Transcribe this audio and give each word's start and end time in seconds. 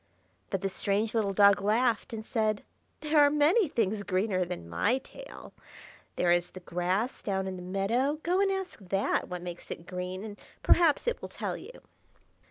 But 0.49 0.61
the 0.61 0.67
strange 0.69 1.13
little 1.13 1.31
dog 1.31 1.61
laughed 1.61 2.11
and 2.11 2.25
said, 2.25 2.63
"There 3.01 3.19
are 3.19 3.29
many 3.29 3.67
things 3.67 4.01
greener 4.01 4.43
than 4.43 4.67
my 4.67 4.97
tail. 4.97 5.53
There 6.15 6.31
is 6.31 6.49
the 6.49 6.59
grass 6.61 7.21
down 7.21 7.45
in 7.45 7.55
the 7.55 7.61
meadow; 7.61 8.15
go 8.23 8.41
and 8.41 8.51
ask 8.51 8.79
that 8.79 9.27
what 9.27 9.43
makes 9.43 9.69
it 9.69 9.85
green, 9.85 10.23
and 10.23 10.39
perhaps 10.63 11.05
it 11.07 11.21
will 11.21 11.29
tell 11.29 11.55
you." 11.55 11.81